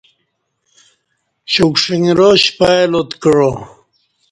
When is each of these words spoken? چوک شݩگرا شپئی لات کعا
چوک 1.51 1.75
شݩگرا 1.83 2.29
شپئی 2.43 2.85
لات 2.91 3.09
کعا 3.21 3.49